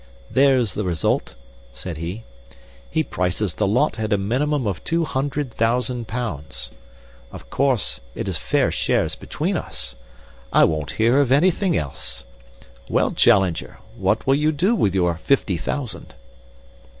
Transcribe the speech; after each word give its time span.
"There's 0.31 0.73
the 0.73 0.83
result," 0.83 1.35
said 1.73 1.97
he. 1.97 2.23
"He 2.89 3.03
prices 3.03 3.53
the 3.53 3.67
lot 3.67 3.99
at 3.99 4.11
a 4.11 4.17
minimum 4.17 4.65
of 4.65 4.83
two 4.83 5.03
hundred 5.05 5.53
thousand 5.53 6.07
pounds. 6.07 6.71
Of 7.31 7.51
course 7.51 8.01
it 8.15 8.27
is 8.27 8.35
fair 8.35 8.71
shares 8.71 9.13
between 9.13 9.55
us. 9.55 9.93
I 10.51 10.63
won't 10.63 10.93
hear 10.93 11.19
of 11.19 11.31
anythin' 11.31 11.75
else. 11.75 12.23
Well, 12.89 13.11
Challenger, 13.11 13.77
what 13.95 14.25
will 14.25 14.33
you 14.33 14.51
do 14.51 14.73
with 14.73 14.95
your 14.95 15.17
fifty 15.23 15.55
thousand?" 15.57 16.15